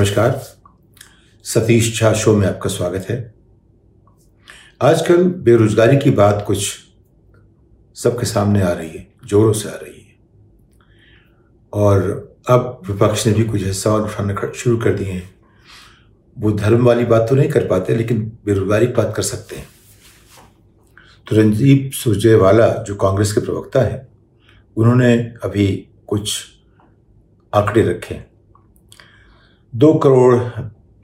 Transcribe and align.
नमस्कार। 0.00 0.56
सतीश 1.44 2.00
झा 2.00 2.12
शो 2.12 2.36
में 2.36 2.48
आपका 2.48 2.70
स्वागत 2.70 3.06
है। 3.10 3.34
आजकल 4.82 5.24
बेरोजगारी 5.24 5.96
की 5.96 6.10
बात 6.10 6.44
कुछ 6.46 6.78
सबके 7.94 8.26
सामने 8.26 8.62
आ 8.62 8.72
रही 8.72 8.90
है, 8.90 9.12
जोरों 9.24 9.52
से 9.52 9.68
आ 9.68 9.72
रही 9.72 10.00
है। 10.00 10.16
और 11.72 12.00
अब 12.48 12.82
विपक्ष 12.90 13.26
ने 13.26 13.32
भी 13.32 13.44
कुछ 13.44 13.64
हिस्सा 13.64 13.90
और 13.90 14.02
उठाना 14.02 14.52
शुरू 14.52 14.76
कर 14.76 14.94
दिए 14.94 15.12
हैं। 15.12 15.34
वो 16.38 16.52
धर्म 16.52 16.84
वाली 16.84 17.04
बात 17.04 17.26
तो 17.28 17.34
नहीं 17.34 17.50
कर 17.50 17.66
पाते, 17.66 17.96
लेकिन 17.96 18.38
बेरोजगारी 18.44 18.86
बात 18.86 19.12
कर 19.16 19.22
सकते 19.22 19.56
हैं। 19.56 19.68
तो 21.28 21.36
रणदीप 21.36 21.92
सुरजेवाला, 21.92 22.68
जो 22.68 22.94
कांग्रेस 22.94 23.32
के 23.32 23.40
प्रवक्ता 23.40 23.80
हैं, 23.80 24.08
उन्होंने 24.76 25.34
अभी 25.44 25.88
कुछ 26.06 26.44
आंकड़े 27.54 27.82
रखे 27.82 28.29
दो 29.72 29.92
करोड़ 29.94 30.34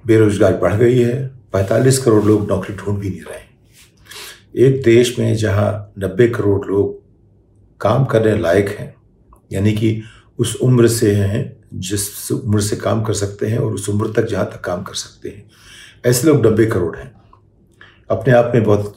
बेरोजगार 0.04 0.56
बढ़ 0.56 0.74
गई 0.74 0.98
है, 0.98 1.26
पैंतालीस 1.52 1.98
करोड़ 1.98 2.24
लोग 2.24 2.48
नौकरी 2.48 2.74
ढूंढ 2.76 2.98
भी 2.98 3.10
नहीं 3.10 3.20
रहे 3.20 4.64
एक 4.66 4.82
देश 4.82 5.18
में 5.18 5.34
जहाँ 5.36 5.92
नब्बे 5.98 6.28
करोड़ 6.28 6.66
लोग 6.66 6.94
काम 7.80 8.04
करने 8.04 8.36
लायक 8.38 8.68
हैं, 8.68 8.94
यानी 9.52 9.72
कि 9.72 10.02
उस 10.38 10.54
उम्र 10.56 10.88
से 10.88 11.14
हैं, 11.14 11.56
जिस 11.74 12.32
उम्र 12.32 12.60
से 12.60 12.76
काम 12.76 13.02
कर 13.02 13.12
सकते 13.12 13.46
हैं 13.46 13.58
और 13.58 13.74
उस 13.74 13.88
उम्र 13.88 14.12
तक 14.12 14.26
जहाँ 14.28 14.46
तक 14.46 14.60
काम 14.60 14.82
कर 14.82 14.94
सकते 14.94 15.28
हैं, 15.28 15.44
ऐसे 16.06 16.28
लोग 16.28 16.46
नब्बे 16.46 16.66
करोड़ 16.66 16.96
हैं। 16.96 17.12
अपने 18.10 18.34
आप 18.34 18.50
में 18.54 18.64
बहुत 18.64 18.96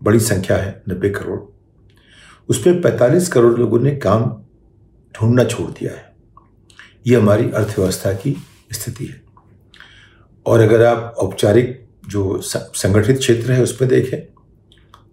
बड़ी 0.00 0.20
संख्या 0.20 0.56
है, 0.56 0.82
नब्बे 0.88 1.10
करोड़। 1.10 1.40
उसमें 2.48 2.80
पैंतालीस 2.82 3.28
करोड़ 3.28 3.58
लोगों 3.58 3.80
ने 3.80 3.94
काम 3.96 4.24
ढूंढना 5.14 5.44
छोड़ 5.44 5.70
दिया 5.70 5.92
है। 5.92 6.14
ये 7.06 7.16
हमारी 7.16 7.50
अर्थव्यवस्था 7.50 8.12
की 8.12 8.36
स्थिति 8.70 9.06
है। 9.06 9.20
और 10.46 10.60
अगर 10.60 10.84
आप 10.84 11.14
औपचारिक 11.18 11.84
जो 12.08 12.40
संगठित 12.42 13.18
क्षेत्र 13.18 13.52
है 13.52 13.62
उस 13.62 13.76
पर 13.76 13.86
देखें 13.86 14.20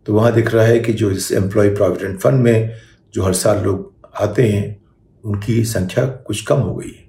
तो 0.06 0.14
वहाँ 0.14 0.32
दिख 0.34 0.54
रहा 0.54 0.66
है 0.66 0.80
कि 0.80 0.94
जो 0.94 1.12
इस 1.12 1.32
एम्प्लॉय 1.32 1.70
प्रोविडेंट 1.70 2.20
फंड 2.20 2.44
में 2.44 2.76
जो 3.14 3.24
हर 3.24 3.34
साल 3.34 3.64
लोग 3.64 3.92
आते 4.22 4.44
हैं, 4.44 4.82
उनकी 5.24 5.64
संख्या 5.66 6.06
कुछ 6.06 6.42
कम 6.46 6.60
हो 6.60 6.76
गई 6.76 6.90
है। 6.90 7.04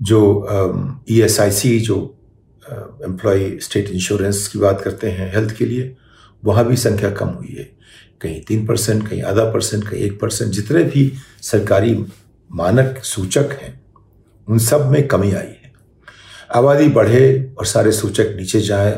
जो 0.00 1.02
ई 1.10 1.20
एस 1.22 1.40
आई 1.40 1.50
सी 1.50 1.78
जो 1.80 1.96
एम्प्लॉय 3.04 3.58
स्टेट 3.58 3.88
इंश्योरेंस 3.90 4.46
की 4.48 4.58
बात 4.58 4.80
करते 4.80 5.10
हैं 5.10 5.32
हेल्थ 5.34 5.56
के 5.56 5.66
लिए, 5.66 5.96
वहाँ 6.42 6.66
भी 6.66 6.76
संख्या 6.76 7.10
कम 7.10 7.28
हुई 7.28 7.54
है। 7.58 7.64
कहीं 8.20 8.40
तीन 8.44 8.66
परसेंट, 8.66 9.08
कहीं 9.08 9.22
आधा 9.22 9.44
परसेंट, 9.44 9.88
कहीं 9.88 10.00
एक 10.00 10.20
परसेंट, 10.20 10.50
जितने 10.50 10.84
भी 10.84 11.12
सरकारी 11.42 11.94
मानक 12.50 12.98
सूचक 13.04 13.58
हैं 13.62 13.80
उन 14.48 14.58
सब 14.60 14.90
में 14.90 15.06
कमी 15.08 15.30
आई 15.32 15.46
है। 15.46 15.72
आबादी 16.50 16.88
बढ़े 16.90 17.54
और 17.58 17.66
सारे 17.66 17.92
सूचक 17.92 18.34
नीचे 18.36 18.60
जाए 18.62 18.92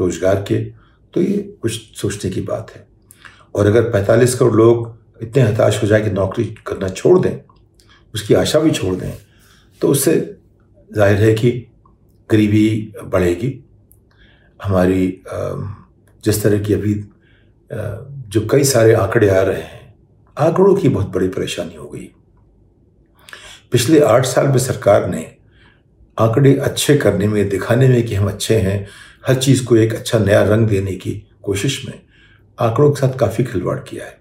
रोज़गार 0.00 0.44
के 0.48 0.58
तो 1.14 1.20
ये 1.20 1.36
कुछ 1.62 1.96
सोचने 1.96 2.30
की 2.30 2.40
बात 2.42 2.70
है। 2.70 2.86
और 3.54 3.66
अगर 3.66 3.90
45 3.92 4.34
करोड़ 4.34 4.54
लोग 4.54 5.22
इतने 5.22 5.42
हताश 5.42 5.82
हो 5.82 5.88
जाए 5.88 6.02
कि 6.02 6.10
नौकरी 6.10 6.44
करना 6.66 6.88
छोड़ 6.90 7.18
दें, 7.18 7.40
उसकी 8.14 8.34
आशा 8.36 8.58
भी 8.60 8.70
छोड़ 8.70 8.94
दें 8.96 9.12
तो 9.82 9.88
उससे 9.88 10.14
ज़ाहिर 10.90 11.18
है 11.18 11.32
कि 11.34 11.50
गरीबी 12.30 12.92
बढ़ेगी। 13.04 13.52
हमारी 14.60 15.22
जिस 16.24 16.42
तरह 16.42 16.58
की 16.58 16.74
अभी 16.74 16.94
जो 17.70 18.46
कई 18.50 18.64
सारे 18.66 18.92
आंकड़े 18.94 19.28
आ 19.30 19.40
रहे 19.42 19.60
हैं, 19.60 19.94
आंकड़ों 20.36 20.74
की 20.74 20.88
बहुत 20.88 21.08
बड़ी 21.08 21.28
परेशानी 21.30 21.74
हो 21.74 21.88
गई। 21.88 22.10
पिछले 23.72 24.00
आठ 24.00 24.26
साल 24.26 24.48
में 24.48 24.58
सरकार 24.58 25.08
ने 25.08 25.36
आंकड़े 26.18 26.54
अच्छे 26.54 26.96
करने 26.96 27.26
में, 27.28 27.48
दिखाने 27.48 27.88
में 27.88 28.06
कि 28.06 28.14
हम 28.14 28.28
अच्छे 28.28 28.56
हैं, 28.56 28.86
हर 29.26 29.34
चीज़ 29.34 29.64
को 29.64 29.76
एक 29.76 29.94
अच्छा 29.94 30.18
नया 30.18 30.42
रंग 30.42 30.66
देने 30.68 30.94
की 30.94 31.12
कोशिश 31.42 31.86
में 31.86 32.00
आंकड़ों 32.58 32.90
के 32.90 33.00
साथ 33.00 33.18
काफ़ी 33.18 33.44
खिलवाड़ 33.44 33.78
किया 33.78 34.04
है। 34.04 34.18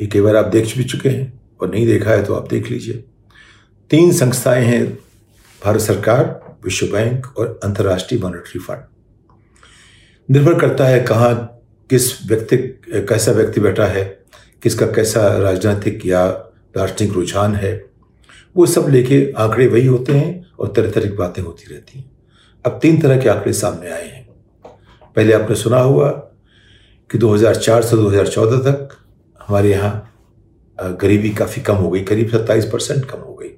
ये 0.00 0.06
कई 0.06 0.20
बार 0.20 0.36
आप 0.36 0.44
देख 0.44 0.76
भी 0.76 0.84
चुके 0.84 1.08
हैं 1.08 1.40
और 1.60 1.70
नहीं 1.70 1.86
देखा 1.86 2.10
है 2.10 2.24
तो 2.24 2.34
आप 2.34 2.48
देख 2.48 2.70
लीजिए। 2.70 3.04
तीन 3.90 4.12
संस्थाएँ 4.12 4.64
हैं, 4.64 4.94
भारत 5.64 5.80
सरकार, 5.80 6.56
विश्व 6.64 6.86
बैंक 6.86 7.26
और 7.38 7.60
अंतर्राष्ट्रीय 7.64 8.20
मॉनेटरी 8.20 8.60
फंड। 8.60 8.82
निर्भर 10.30 10.58
करता 10.60 10.84
है 10.84 11.00
कहाँ 11.00 11.60
किस 11.90 12.28
व्यक्ति, 12.28 12.56
कैसा 13.08 13.32
व्यक्ति 13.32 13.60
बैठा 13.60 13.86
है, 13.86 14.04
किसका 14.62 14.86
कैसा 14.86 15.36
राजनीतिक 15.38 16.06
या 16.06 16.26
राजनीतिक 16.76 17.12
रुझान 17.12 17.54
है। 17.54 17.87
वो 18.58 18.66
सब 18.66 18.86
लेके 18.88 19.32
आंकड़े 19.32 19.66
वही 19.66 19.86
होते 19.86 20.12
हैं 20.12 20.46
और 20.58 20.72
तरह 20.76 20.90
तरह 20.90 21.10
की 21.10 21.16
बातें 21.16 21.42
होती 21.42 21.74
रहती 21.74 21.98
हैं। 21.98 22.10
अब 22.66 22.78
तीन 22.82 23.00
तरह 23.00 23.20
के 23.22 23.28
आंकड़े 23.28 23.52
सामने 23.52 23.90
आए 23.90 24.06
हैं। 24.06 24.28
पहले 25.16 25.32
आपने 25.32 25.56
सुना 25.56 25.78
हुआ 25.78 26.10
कि 27.10 27.18
2004 27.18 27.82
से 27.82 27.96
2014 27.96 28.58
तक 28.58 28.96
हमारे 29.48 29.70
यहाँ 29.70 30.04
गरीबी 30.78 31.30
काफ़ी 31.30 31.62
कम 31.62 31.74
हो 31.74 31.90
गई, 31.90 32.00
करीब 32.00 32.28
सत्ताईस 32.28 32.64
परसेंट 32.64 33.04
कम 33.04 33.18
हो 33.18 33.34
गई। 33.34 33.48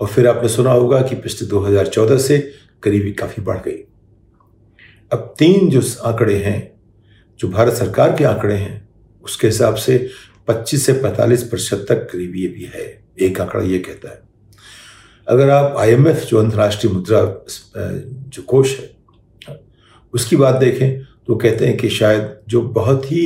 और 0.00 0.08
फिर 0.08 0.26
आपने 0.26 0.48
सुना 0.48 0.72
होगा 0.72 1.02
कि 1.02 1.14
पिछले 1.14 1.48
2014 1.48 2.18
से 2.18 2.52
गरीबी 2.84 3.12
काफ़ी 3.12 3.42
बढ़ 3.42 3.58
गई। 3.58 3.84
अब 5.12 5.34
तीन 5.38 5.70
जो 5.70 5.82
आंकड़े 6.04 6.36
हैं, 6.36 6.80
जो 7.38 7.48
भारत 7.48 7.72
सरकार 7.72 8.16
के 8.16 8.24
आंकड़े 8.24 8.54
हैं, 8.54 8.88
उसके 9.24 9.46
हिसाब 9.46 9.74
से 9.74 10.08
25 10.48 10.86
से 10.86 10.92
45 10.94 11.42
प्रतिशत 11.42 11.84
तक 11.88 12.08
गरीबी 12.12 12.46
भी 12.48 12.64
है। 12.74 12.86
एक 13.20 13.40
आंकड़ा 13.40 13.62
ये 13.64 13.78
कहता 13.78 14.08
है। 14.08 14.20
अगर 15.26 15.50
आप 15.50 15.76
आईएमएफ 15.78 16.24
जो 16.24 16.38
अंतर्राष्ट्रीय 16.38 16.92
मुद्रा 16.92 17.22
जो 17.76 18.42
कोष 18.42 18.78
है, 18.78 18.90
उसकी 20.14 20.36
बात 20.36 20.54
देखें 20.54 21.00
तो 21.26 21.36
कहते 21.36 21.66
हैं 21.66 21.76
कि 21.76 21.88
शायद 21.90 22.36
जो 22.48 22.60
बहुत 22.74 23.10
ही 23.12 23.24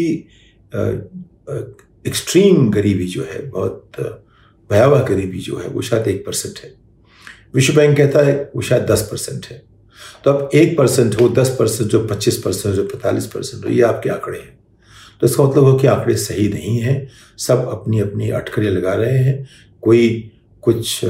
एक्सट्रीम 2.07 2.71
गरीबी 2.71 3.07
जो 3.07 3.25
है, 3.25 3.47
बहुत 3.51 3.93
भयावह 4.71 5.03
गरीबी 5.05 5.39
जो 5.39 5.59
है, 5.59 5.69
वो 5.69 5.83
शायद 5.83 6.09
एक 6.09 6.25
परसेंट 6.27 6.59
है। 6.59 6.73
विश्व 7.55 7.75
बैंक 7.75 7.97
कहता 7.97 8.21
है 8.21 8.51
वो 8.57 8.63
शायद 8.63 8.83
दस 8.83 9.09
परसेंट 9.11 9.47
है। 9.47 9.63
तो 10.25 10.31
अब 10.31 10.51
एक 10.55 10.77
परसेंट 10.79 11.21
हो, 11.21 11.29
दस 11.29 11.57
परसेंट, 11.59 11.91
जो 11.91 12.07
पच्चीस 12.07 12.37
परसेंट 12.37 12.75
जो 12.75 12.85
पैंतालीस 12.85 13.27
परसेंट 13.27 13.65
हो, 13.65 13.71
ये 13.71 13.83
आपके 13.83 14.11
आंकड़े 14.11 14.39
हैं। 14.39 14.59
तो 15.23 15.27
इसका 15.27 15.45
मतलब 15.45 15.65
हो 15.65 15.75
कि 15.79 15.87
आंकड़े 15.87 16.15
सही 16.17 16.49
नहीं 16.49 16.79
हैं। 16.81 17.09
सब 17.39 17.69
अपनी 17.73 18.01
अपनी 18.01 18.31
अटकलें 18.31 18.71
लगा 18.71 18.95
रहे 18.95 19.19
हैं। 19.19 19.47
कोई 19.83 20.33
कुछ 20.63 21.05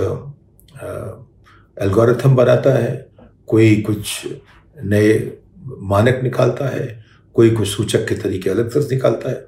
एल्गोरिथम 1.77 2.35
बनाता 2.37 2.75
है, 2.75 3.09
कोई 3.47 3.81
कुछ 3.81 4.27
नए 4.85 5.33
मानक 5.83 6.21
निकालता 6.23 6.69
है, 6.69 7.05
कोई 7.37 7.51
कुछ 7.51 7.69
सूचक 7.69 8.07
के 8.09 8.15
तरीके 8.15 8.51
अलग 8.51 8.73
तरह 8.75 8.89
निकालता 8.93 9.31
है, 9.31 9.47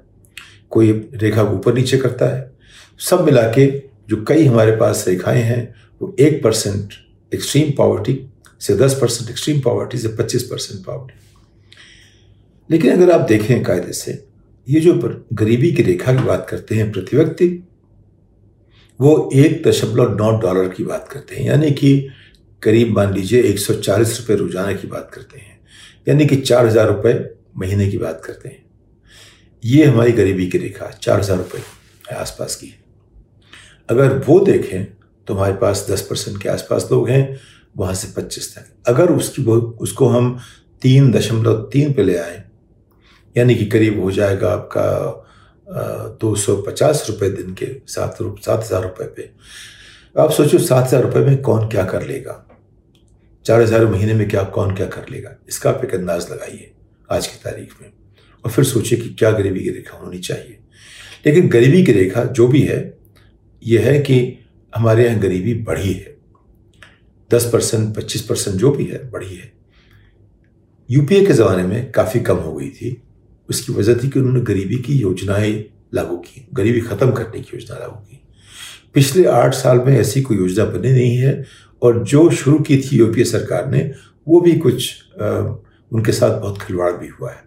कोई 0.69 0.91
रेखा 1.13 1.43
ऊपर 1.43 1.73
नीचे 1.73 1.97
करता 1.97 2.35
है। 2.35 2.51
सब 2.99 3.25
मिला 3.25 3.47
के 3.51 3.67
जो 4.09 4.23
कई 4.27 4.45
हमारे 4.45 4.75
पास 4.75 5.05
रेखाएँ 5.07 5.41
हैं, 5.41 5.73
वो 6.01 6.15
एक 6.19 6.43
परसेंट 6.43 6.93
एक्सट्रीम 7.33 7.71
पॉवर्टी 7.77 8.21
से 8.61 8.75
दस 8.77 8.99
परसेंट 9.01 9.29
एक्सट्रीम 9.29 9.61
पॉवर्टी 9.61 9.97
से 9.97 10.07
पच्चीस 10.07 10.43
परसेंट 10.43 10.85
पॉवर्टी 10.85 11.19
लेकिन 12.69 12.93
अगर 12.93 13.11
आप 13.11 13.21
देखें 13.21 13.63
कायदे 13.63 13.93
से 13.93 14.23
ये 14.67 14.79
जो 14.81 14.93
गरीबी 15.33 15.71
की 15.71 15.83
रेखा 15.83 16.13
की 16.13 16.23
बात 16.23 16.45
करते 16.49 16.75
हैं 16.75 16.91
प्रति 16.91 17.17
व्यक्ति 17.17 17.47
वो 18.99 19.29
एक 19.35 19.61
दशमलव 19.67 20.15
नौ 20.17 20.31
डॉलर 20.39 20.67
की 20.69 20.83
बात 20.83 21.07
करते 21.11 21.35
हैं। 21.35 21.45
यानी 21.45 21.71
कि 21.71 22.09
करीब 22.61 22.95
मान 22.95 23.13
लीजिए 23.13 23.41
एक 23.43 23.59
सौ 23.59 23.73
चालीस 23.75 24.19
रुपये 24.19 24.35
रोज़ाना 24.37 24.73
की 24.73 24.87
बात 24.87 25.09
करते 25.13 25.39
हैं। 25.39 25.59
यानी 26.07 26.25
कि 26.25 26.35
चार 26.37 26.65
हज़ार 26.65 26.87
रुपये 26.87 27.13
महीने 27.57 27.89
की 27.91 27.97
बात 27.97 28.21
करते 28.25 28.49
हैं। 28.49 28.63
ये 29.63 29.85
हमारी 29.85 30.11
गरीबी 30.11 30.47
की 30.47 30.57
रेखा 30.57 30.89
चार 30.93 31.19
हज़ार 31.19 31.37
रुपये 31.37 32.15
आसपास 32.15 32.55
की 32.55 32.67
है। 32.67 32.83
अगर 33.89 34.17
वो 34.27 34.39
देखें 34.41 34.85
तो 35.27 35.33
हमारे 35.33 35.53
पास 35.55 35.85
दस 35.89 36.01
परसेंट 36.01 36.41
के 36.41 36.49
आसपास 36.49 36.87
लोग 36.91 37.09
हैं, 37.09 37.39
वहाँ 37.77 37.93
से 37.93 38.07
पच्चीस 38.17 38.55
तक। 38.55 38.89
अगर 38.89 39.11
उसकी 39.11 39.43
उसको 39.43 40.07
हम 40.09 40.37
तीन 40.81 41.11
दशमलव 41.11 41.61
तीन 41.73 41.93
पे 41.93 42.03
ले 42.03 42.17
आए 42.17 42.43
यानी 43.35 43.55
कि 43.55 43.65
करीब 43.65 43.99
हो 44.01 44.11
जाएगा 44.11 44.49
आपका 44.49 44.87
दो 46.21 46.35
सौ 46.35 46.55
पचास 46.61 47.05
रुपये 47.09 47.29
दिन 47.31 47.53
के 47.53 47.65
सात 47.87 48.17
सात 48.21 48.63
हज़ार 48.63 48.83
रुपये 48.83 49.07
पे। 49.07 49.29
आप 50.15 50.31
सोचो 50.31 50.57
सात 50.59 50.85
हज़ार 50.85 51.03
रुपये 51.03 51.23
में 51.25 51.41
कौन 51.41 51.67
क्या 51.69 51.83
कर 51.85 52.05
लेगा? 52.07 52.41
चार 53.45 53.61
हज़ार 53.61 53.85
महीने 53.85 54.13
में 54.13 54.27
क्या 54.29 54.43
कौन 54.45 54.75
क्या 54.75 54.87
कर 54.87 55.09
लेगा? 55.09 55.35
इसका 55.49 55.69
आप 55.69 55.83
एक 55.85 55.95
अंदाज 55.95 56.29
लगाइए 56.31 56.71
आज 57.09 57.27
की 57.27 57.37
तारीख 57.43 57.73
में। 57.81 57.91
और 58.45 58.51
फिर 58.51 58.65
सोचिए 58.65 58.99
कि 58.99 59.09
क्या 59.09 59.31
गरीबी 59.31 59.59
की 59.59 59.69
रेखा 59.69 59.97
होनी 59.97 60.19
चाहिए। 60.19 60.57
लेकिन 61.25 61.47
गरीबी 61.49 61.83
की 61.83 61.91
रेखा 61.91 62.23
जो 62.23 62.47
भी 62.47 62.61
है 62.61 62.97
यह 63.63 63.85
है 63.85 63.99
कि 63.99 64.17
हमारे 64.73 65.05
यहाँ 65.05 65.19
गरीबी 65.19 65.53
बढ़ी 65.63 65.93
है। 65.93 66.15
दस 67.31 67.49
परसेंट, 67.53 67.95
पच्चीस 67.95 68.21
परसेंट 68.21 68.57
जो 68.57 68.71
भी 68.71 68.85
है, 68.85 69.09
बढ़ी 69.11 69.35
है। 69.35 69.51
यूपीए 70.89 71.25
के 71.25 71.33
ज़माने 71.33 71.63
में 71.63 71.91
काफ़ी 71.91 72.19
कम 72.19 72.37
हो 72.37 72.53
गई 72.53 72.69
थी। 72.69 73.01
उसकी 73.49 73.73
वजह 73.73 73.95
थी 73.95 74.09
कि 74.09 74.19
उन्होंने 74.19 74.41
गरीबी 74.41 74.77
की 74.77 74.93
योजनाएँ 74.93 75.53
लागू 75.93 76.17
की 76.17 76.47
गरीबी 76.53 76.81
ख़त्म 76.81 77.11
करने 77.11 77.41
की 77.41 77.57
योजना 77.57 77.77
लागू 77.77 77.95
की। 77.95 78.21
पिछले 78.93 79.25
आठ 79.25 79.53
साल 79.53 79.77
में 79.77 79.97
ऐसी 79.99 80.21
कोई 80.21 80.37
योजना 80.37 80.65
बनी 80.65 80.91
नहीं 80.91 81.17
है 81.17 81.45
और 81.81 82.03
जो 82.03 82.29
शुरू 82.31 82.59
की 82.59 82.77
थी 82.77 82.97
यूपीए 82.97 83.23
सरकार 83.23 83.69
ने 83.71 83.91
वो 84.27 84.41
भी 84.41 84.53
कुछ 84.55 84.93
आ, 85.21 85.27
उनके 85.91 86.11
साथ 86.11 86.39
बहुत 86.39 86.61
खिलवाड़ 86.61 86.91
भी 86.91 87.07
हुआ 87.07 87.31
है। 87.31 87.43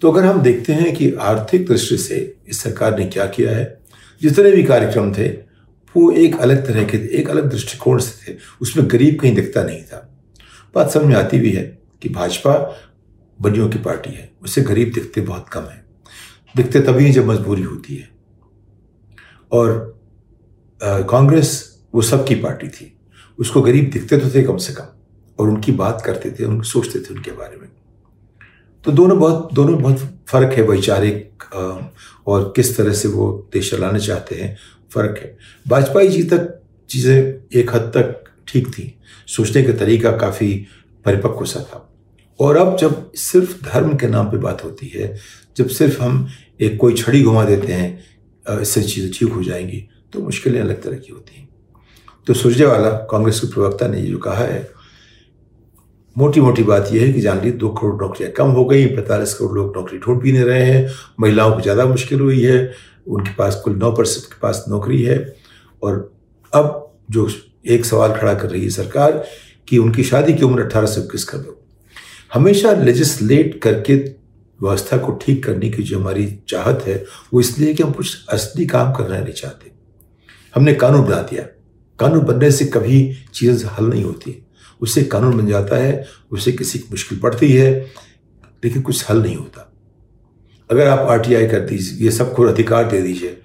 तो 0.00 0.10
अगर 0.10 0.24
हम 0.24 0.40
देखते 0.42 0.72
हैं 0.72 0.94
कि 0.94 1.12
आर्थिक 1.12 1.66
दृष्टि 1.66 1.96
से 1.96 2.36
इस 2.48 2.60
सरकार 2.60 2.98
ने 2.98 3.06
क्या 3.06 3.26
किया 3.26 3.56
है 3.56 3.80
जितने 4.22 4.50
भी 4.50 4.62
कार्यक्रम 4.62 5.12
थे 5.14 5.28
वो 5.94 6.10
एक 6.10 6.36
अलग 6.40 6.66
तरह 6.66 6.84
के 6.84 6.98
एक 7.18 7.30
अलग 7.30 7.50
दृष्टिकोण 7.50 7.98
से 7.98 8.32
थे 8.32 8.36
उसमें 8.60 8.86
गरीब 8.90 9.18
कहीं 9.20 9.34
दिखता 9.34 9.62
नहीं 9.62 9.82
था। 9.82 10.06
बात 10.74 10.90
समझ 10.90 11.04
में 11.04 11.14
आती 11.14 11.38
भी 11.38 11.50
है 11.50 11.78
कि 12.02 12.08
भाजपा 12.08 12.54
बनियों 13.40 13.68
की 13.68 13.78
पार्टी 13.78 14.10
है। 14.10 14.30
उससे 14.42 14.62
गरीब 14.62 14.92
दिखते 14.94 15.20
बहुत 15.20 15.48
कम 15.48 15.62
है। 15.62 15.84
दिखते 16.54 16.80
तभी 16.80 17.10
जब 17.12 17.26
मजबूरी 17.26 17.62
होती 17.62 17.96
है। 17.96 18.08
और 19.52 19.98
कांग्रेस 20.80 21.50
वो 21.94 22.02
सबकी 22.02 22.34
पार्टी 22.34 22.68
थी। 22.68 22.92
उसको 23.38 23.62
गरीब 23.62 23.90
दिखते 23.90 24.16
तो 24.16 24.30
थे 24.30 24.42
कम 24.42 24.56
से 24.56 24.72
कम, 24.72 24.84
और 25.38 25.48
उनकी 25.48 25.72
बात 25.72 26.02
करते 26.06 26.30
थे 26.30 26.44
उनको 26.44 26.62
सोचते 26.62 27.00
थे 27.00 27.14
उनके 27.14 27.30
बारे 27.30 27.56
में। 27.56 27.68
तो 28.84 28.92
दोनों 28.92 29.18
बहुत 29.18 29.52
दोनों 29.54 29.80
बहुत 29.82 29.98
फ़र्क 30.28 30.52
है, 30.52 30.62
वैचारिक 30.62 31.44
और 32.26 32.52
किस 32.56 32.76
तरह 32.76 32.92
से 32.92 33.08
वो 33.08 33.48
देश 33.52 33.70
चलाना 33.70 33.98
चाहते 33.98 34.34
हैं, 34.34 34.56
फ़र्क 34.90 35.18
है। 35.18 35.36
वाजपेयी 35.66 36.08
जी 36.08 36.22
तक 36.22 36.60
चीज़ें 36.90 37.58
एक 37.60 37.74
हद 37.74 37.92
तक 37.96 38.24
ठीक 38.48 38.68
थी। 38.68 38.94
सोचने 39.28 39.62
का 39.62 39.72
तरीका 39.78 40.16
काफ़ी 40.16 40.54
परिपक्व 41.04 41.44
सा 41.44 41.60
था। 41.62 41.86
और 42.40 42.56
अब 42.56 42.76
जब 42.76 43.12
सिर्फ़ 43.18 43.54
धर्म 43.64 43.96
के 43.96 44.06
नाम 44.08 44.30
पे 44.30 44.36
बात 44.38 44.64
होती 44.64 44.88
है, 44.88 45.14
जब 45.56 45.68
सिर्फ़ 45.68 46.00
हम 46.02 46.26
एक 46.60 46.76
कोई 46.80 46.94
छड़ी 46.94 47.22
घुमा 47.22 47.44
देते 47.44 47.72
हैं 47.72 48.60
इससे 48.60 48.82
चीज़ें 48.82 49.10
ठीक 49.14 49.32
हो 49.32 49.42
जाएँगी 49.42 49.86
तो 50.12 50.20
मुश्किलें 50.22 50.60
अलग 50.60 50.82
तरह 50.82 50.96
की 50.96 51.12
होती 51.12 51.36
हैं। 51.36 51.48
तो 52.26 52.34
सुरजेवाला, 52.34 52.90
कांग्रेस 53.10 53.40
के 53.40 53.46
प्रवक्ता 53.46 53.86
ने 53.88 54.02
जो 54.02 54.18
कहा 54.18 54.44
है 54.44 54.68
मोटी 56.16 56.40
मोटी 56.40 56.62
बात 56.62 56.88
यह 56.92 57.02
है 57.02 57.12
कि 57.12 57.20
जान 57.20 57.40
ली 57.42 57.50
दो 57.52 57.68
करोड़ 57.70 57.94
नौकरियाँ 58.02 58.32
कम 58.32 58.50
हो 58.50 58.64
गई, 58.64 58.86
पैंतालीस 58.86 59.34
करोड़ 59.34 59.52
लोग 59.56 59.76
नौकरी 59.76 59.98
ढूंढ 59.98 60.20
भी 60.22 60.32
नहीं 60.32 60.44
रहे 60.44 60.64
हैं, 60.64 60.88
महिलाओं 61.20 61.52
को 61.52 61.60
ज़्यादा 61.60 61.86
मुश्किल 61.86 62.20
हुई 62.20 62.40
है, 62.42 62.72
उनके 63.06 63.34
पास 63.34 63.60
कुल 63.64 63.76
नौ 63.76 63.92
परसेंट 63.92 64.24
के 64.24 64.40
पास 64.42 64.64
नौकरी 64.68 65.02
है, 65.02 65.18
और 65.82 66.12
अब 66.52 66.98
जो 67.10 67.28
एक 67.66 67.84
सवाल 67.84 68.12
खड़ा 68.12 68.34
कर 68.34 68.50
रही 68.50 68.62
है 68.62 68.70
सरकार 68.70 69.24
कि 69.68 69.78
उनकी 69.78 70.04
शादी 70.04 70.34
की 70.34 70.44
उम्र 70.44 70.62
अट्ठारह 70.64 70.86
से 70.86 71.00
इक्कीस 71.00 71.24
कर 71.24 71.38
दो। 71.38 71.56
हमेशा 72.32 72.72
लेजिस्लेट 72.72 73.60
करके 73.62 73.94
व्यवस्था 73.94 74.96
को 74.96 75.12
ठीक 75.22 75.44
करने 75.44 75.68
की 75.70 75.82
जो 75.82 75.98
हमारी 75.98 76.26
चाहत 76.48 76.84
है, 76.86 77.04
वो 77.34 77.40
इसलिए 77.40 77.74
कि 77.74 77.82
हम 77.82 77.92
कुछ 77.92 78.26
असली 78.28 78.66
काम 78.66 78.92
करना 78.92 79.18
नहीं 79.18 79.34
चाहते। 79.34 79.70
हमने 80.54 80.74
कानून 80.74 81.04
बना 81.04 81.20
दिया। 81.22 81.42
कानून 81.98 82.24
बनने 82.24 82.50
से 82.50 82.64
कभी 82.64 82.98
चीज़ 83.34 83.64
हल 83.66 83.84
नहीं 83.84 84.04
होती। 84.04 84.36
उससे 84.82 85.02
कानून 85.04 85.36
बन 85.38 85.46
जाता 85.46 85.76
है 85.76 86.06
उससे 86.32 86.52
किसी 86.52 86.78
की 86.78 86.88
मुश्किल 86.90 87.18
पड़ती 87.18 87.52
है, 87.52 87.70
लेकिन 88.64 88.82
कुछ 88.82 89.10
हल 89.10 89.22
नहीं 89.22 89.36
होता। 89.36 89.66
अगर 90.70 90.86
आप 90.86 90.98
आरटीआई 90.98 91.46
कर 91.46 91.60
दीजिए, 91.60 92.04
ये 92.04 92.10
सबको 92.10 92.42
अधिकार 92.42 92.90
दे 92.90 93.02
दीजिए 93.02 93.36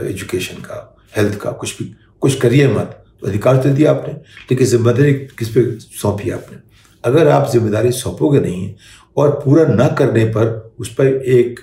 एजुकेशन 0.00 0.56
का 0.56 0.96
हेल्थ 1.16 1.38
का, 1.38 1.50
कुछ 1.52 1.78
भी, 1.78 1.94
कुछ 2.20 2.40
करिए 2.40 2.68
मत 2.68 3.04
तो 3.20 3.26
अधिकार 3.26 3.56
तो 3.56 3.70
दिया 3.70 3.90
आपने, 3.90 4.12
लेकिन 4.50 4.66
ज़िम्मेदारी 4.66 5.12
किस 5.12 5.48
पे 5.48 5.70
सौंपी 5.80 6.30
आपने? 6.30 6.58
अगर 7.04 7.28
आप 7.28 7.48
ज़िम्मेदारी 7.50 7.90
सौंपोगे 7.92 8.40
नहीं 8.40 8.74
और 9.16 9.30
पूरा 9.44 9.64
न 9.70 9.94
करने 9.98 10.24
पर 10.26 10.74
उस 10.78 10.92
पर 10.94 11.06
एक 11.06 11.60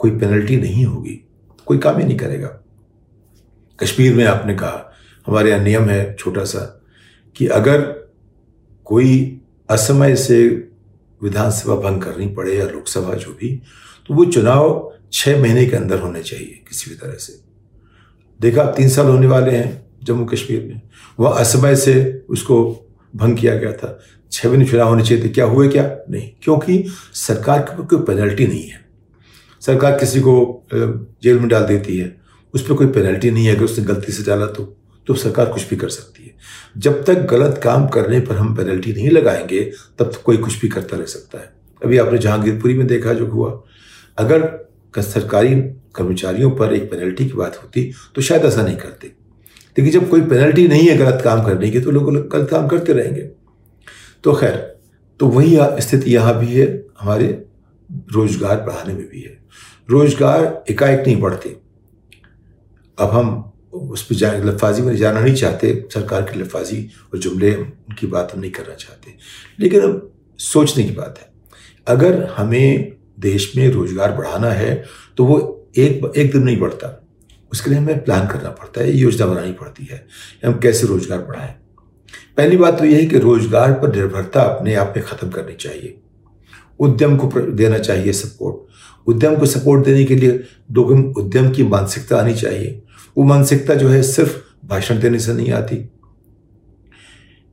कोई 0.00 0.10
पेनल्टी 0.10 0.56
नहीं 0.56 0.84
होगी, 0.84 1.20
कोई 1.66 1.78
काम 1.78 1.98
ही 1.98 2.04
नहीं 2.04 2.16
करेगा। 2.18 2.48
कश्मीर 3.78 4.14
में 4.14 4.24
आपने 4.24 4.54
कहा, 4.54 4.92
हमारे 5.26 5.50
यहाँ 5.50 5.62
नियम 5.64 5.88
है 5.90 6.14
छोटा 6.14 6.44
सा 6.44 6.60
कि 7.36 7.46
अगर 7.48 7.80
कोई 8.86 9.40
असमय 9.68 10.16
से 10.16 10.48
विधानसभा 11.20 11.74
भंग 11.80 12.02
करनी 12.02 12.26
पड़े 12.34 12.56
या 12.58 12.64
लोकसभा 12.66 13.14
जो 13.14 13.32
भी 13.32 13.50
तो 14.08 14.14
वो 14.14 14.24
चुनाव 14.24 14.92
छः 15.12 15.40
महीने 15.42 15.66
के 15.66 15.76
अंदर 15.76 15.98
होने 15.98 16.22
चाहिए 16.22 16.62
किसी 16.68 16.90
भी 16.90 16.96
तरह 16.96 17.14
से। 17.14 17.40
देखा 18.40 18.64
तीन 18.72 18.88
साल 18.88 19.06
होने 19.06 19.26
वाले 19.26 19.56
हैं 19.56 19.86
जम्मू 20.04 20.24
कश्मीर 20.24 20.62
में। 20.62 20.80
वह 21.18 21.38
असमय 21.40 21.76
से 21.76 22.24
उसको 22.28 22.56
भंग 23.14 23.36
किया 23.38 23.56
गया 23.56 23.72
था। 23.72 23.98
छः 24.32 24.48
महीने 24.48 24.64
चुनाव 24.64 24.88
होने 24.88 25.04
चाहिए 25.04 25.24
थे 25.24 25.28
क्या 25.28 25.44
हुए 25.44 25.68
क्या? 25.68 25.84
नहीं, 26.10 26.30
क्योंकि 26.42 26.84
सरकार 27.14 27.58
के 27.60 27.74
ऊपर 27.74 27.84
कोई 27.86 28.04
पेनल्टी 28.06 28.46
नहीं 28.46 28.64
है। 28.64 28.80
सरकार 29.62 29.98
किसी 29.98 30.20
को 30.20 30.66
जेल 30.74 31.38
में 31.38 31.48
डाल 31.48 31.64
देती 31.64 31.98
है। 31.98 32.16
उस 32.54 32.66
पर 32.66 32.74
कोई 32.74 32.86
पेनल्टी 32.86 33.30
नहीं 33.30 33.46
है, 33.46 33.54
अगर 33.56 33.64
उसने 33.64 33.84
गलती 33.84 34.12
से 34.12 34.22
डाला 34.22 34.46
तो 34.46 34.76
तो 35.06 35.14
सरकार 35.14 35.46
कुछ 35.46 35.68
भी 35.68 35.76
कर 35.76 35.88
सकती 35.88 36.24
है। 36.24 36.34
जब 36.78 37.02
तक 37.04 37.22
गलत 37.26 37.60
काम 37.64 37.86
करने 37.88 38.20
पर 38.20 38.36
हम 38.36 38.54
पेनल्टी 38.56 38.92
नहीं 38.92 39.10
लगाएँगे, 39.10 39.60
तब 39.98 40.10
तक 40.10 40.22
कोई 40.22 40.36
कुछ 40.36 40.60
भी 40.60 40.68
करता 40.68 40.96
रह 40.96 41.04
सकता 41.04 41.38
है। 41.38 41.52
अभी 41.82 41.98
आपने 41.98 42.18
जहांगीरपुरी 42.18 42.74
में 42.74 42.86
देखा 42.86 43.12
जो 43.12 43.26
हुआ, 43.26 43.62
अगर 44.18 44.48
सरकारी 44.98 45.54
कर्मचारियों 45.96 46.50
पर 46.50 46.72
एक 46.74 46.90
पेनल्टी 46.90 47.26
की 47.26 47.32
बात 47.32 47.56
होती 47.62 47.90
तो 48.14 48.22
शायद 48.22 48.44
ऐसा 48.44 48.62
नहीं 48.62 48.76
करते। 48.76 49.06
लेकिन 49.76 49.92
जब 49.92 50.08
कोई 50.08 50.20
पेनल्टी 50.22 50.66
नहीं 50.68 50.88
है 50.88 50.96
गलत 50.96 51.20
काम 51.24 51.42
करने 51.42 51.70
की 51.70 51.80
तो 51.80 51.90
लोग 51.90 52.12
गलत 52.28 52.48
काम 52.50 52.68
करते 52.68 52.92
रहेंगे। 52.92 53.28
तो 54.24 54.34
खैर 54.34 54.56
तो 55.20 55.26
वही 55.28 55.56
स्थिति 55.80 56.10
यहाँ 56.10 56.38
भी 56.38 56.52
है, 56.52 56.66
हमारे 57.00 57.26
रोज़गार 58.12 58.60
बढ़ाने 58.62 58.94
में 58.94 59.08
भी 59.08 59.20
है। 59.20 59.38
रोज़गार 59.88 60.64
एकाएक 60.70 61.00
नहीं 61.00 61.20
बढ़ते। 61.20 61.56
अब 62.98 63.10
हम 63.10 63.52
उस 63.72 64.02
पर 64.04 64.14
जाए 64.14 64.42
लफाजी 64.42 64.82
में 64.82 64.96
जाना 64.96 65.20
नहीं 65.20 65.34
चाहते, 65.34 65.72
सरकार 65.92 66.22
की 66.22 66.38
लफाजी 66.40 66.88
और 67.12 67.18
जुमले, 67.18 67.54
उनकी 67.54 68.06
बात 68.06 68.32
हम 68.34 68.40
नहीं 68.40 68.50
करना 68.50 68.74
चाहते। 68.76 69.14
लेकिन 69.60 69.82
अब 69.82 70.10
सोचने 70.38 70.84
की 70.84 70.90
बात 70.92 71.18
है, 71.18 71.30
अगर 71.86 72.24
हमें 72.36 72.92
देश 73.20 73.52
में 73.56 73.68
रोज़गार 73.70 74.12
बढ़ाना 74.12 74.50
है 74.50 74.82
तो 75.18 75.24
वो 75.24 75.38
एक 75.78 76.12
एक 76.16 76.32
दिन 76.32 76.42
नहीं 76.42 76.58
बढ़ता। 76.60 76.98
उसके 77.52 77.70
लिए 77.70 77.78
हमें 77.78 78.04
प्लान 78.04 78.26
करना 78.28 78.50
पड़ता 78.52 78.80
है 78.80 78.92
योजना 78.92 79.26
बनानी 79.26 79.52
पड़ती 79.54 79.84
है 79.84 80.06
हम 80.44 80.58
कैसे 80.58 80.86
रोज़गार 80.86 81.18
बढ़ाएँ। 81.20 81.54
पहली 82.36 82.56
बात 82.56 82.78
तो 82.78 82.84
यह 82.84 82.96
है 82.96 83.04
कि 83.06 83.18
रोज़गार 83.18 83.72
पर 83.72 83.94
निर्भरता 83.96 84.42
अपने 84.42 84.74
आप 84.74 84.92
में 84.96 85.04
ख़त्म 85.06 85.28
करनी 85.30 85.54
चाहिए। 85.56 85.98
उद्यम 86.80 87.16
को 87.16 87.40
देना 87.40 87.78
चाहिए 87.78 88.12
सपोर्ट 88.12 88.70
उद्यम 89.06 89.36
को 89.36 89.46
सपोर्ट 89.46 89.84
देने 89.84 90.04
के 90.04 90.14
लिए 90.16 90.42
लोगों 90.72 91.02
उद्यम 91.14 91.50
की 91.50 91.62
मानसिकता 91.64 92.16
आनी 92.16 92.34
चाहिए। 92.34 92.82
वो 93.16 93.24
मानसिकता 93.24 93.74
जो 93.74 93.88
है 93.88 94.02
सिर्फ़ 94.02 94.36
भाषण 94.66 95.00
देने 95.00 95.18
से 95.18 95.32
नहीं 95.32 95.50
आती। 95.52 95.76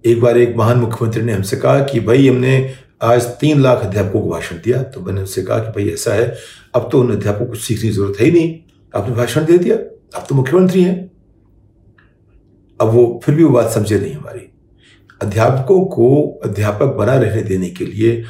एक 0.06 0.22
बार 0.22 0.38
एक 0.38 0.56
महान 0.58 0.78
मुख्यमंत्री 0.78 1.22
ने 1.22 1.34
हमसे 1.34 1.58
कहा 1.58 1.80
कि 1.84 2.00
भाई 2.00 2.28
हमने 2.28 2.76
आज 3.04 3.26
तीन 3.40 3.62
लाख 3.62 3.82
अध्यापकों 3.82 4.22
को 4.22 4.30
भाषण 4.30 4.56
दिया। 4.56 4.82
तो 4.84 5.02
मैंने 5.02 5.20
उनसे 5.20 5.42
कहा 5.44 5.58
कि 5.60 5.72
भाई 5.72 5.90
ऐसा 5.90 6.14
है, 6.14 6.36
अब 6.76 6.90
तो 6.92 7.02
उन 7.02 7.12
अध्यापकों 7.12 7.46
को 7.46 7.56
सीखने 7.56 7.82
की 7.82 7.96
ज़रूरत 7.96 8.20
है 8.20 8.26
ही 8.26 8.32
नहीं। 8.32 8.60
आपने 8.94 9.16
भाषण 9.16 9.46
दे 9.46 9.58
दिया। 9.58 9.76
आप 10.16 10.26
तो 10.30 10.36
मुख्यमंत्री 10.36 10.84
हैं। 10.84 11.12
अब 12.82 12.88
वो, 12.88 13.22
फिर 13.24 13.36
भी 13.36 13.44
वो 13.44 13.50
बात 13.50 13.72
समझे 13.72 14.00
नहीं 14.00 14.14
हमारी। 14.14 14.52
अध्यापकों 15.22 15.86
को 15.86 16.40
अध्यापक 16.46 16.86
बना 16.86 17.16
रहने 17.16 17.42
देने 17.42 17.70
के 17.70 17.86
लिए 17.86 18.24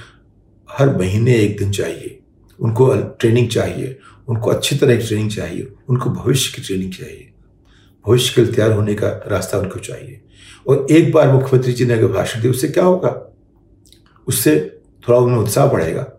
हर 0.71 0.97
महीने 0.97 1.35
एक 1.35 1.57
दिन 1.57 1.71
चाहिए। 1.71 2.19
उनको 2.59 2.95
ट्रेनिंग 2.95 3.49
चाहिए। 3.49 3.99
उनको 4.27 4.49
अच्छी 4.49 4.75
तरह 4.75 4.95
की 4.95 5.07
ट्रेनिंग 5.07 5.31
चाहिए। 5.31 5.73
उनको 5.89 6.09
भविष्य 6.09 6.53
की 6.55 6.61
ट्रेनिंग 6.61 6.91
चाहिए। 6.91 7.31
भविष्य 8.07 8.33
के 8.35 8.41
लिए 8.41 8.53
तैयार 8.53 8.71
होने 8.71 8.95
का 8.95 9.07
रास्ता 9.07 9.57
उनको 9.57 9.79
चाहिए। 9.79 10.21
और 10.67 10.87
एक 10.91 11.11
बार 11.11 11.31
मुख्यमंत्री 11.31 11.73
जी 11.73 11.85
ने 11.85 11.93
अगर 11.93 12.07
भाषण 12.07 12.41
दिया, 12.41 12.51
उससे 12.51 12.67
क्या 12.67 12.83
होगा? 12.83 13.35
उससे 14.27 14.79
थोड़ा 15.09 15.19
उनमें 15.19 15.37
उत्साह 15.37 15.67
बढ़ेगा। 15.67 16.11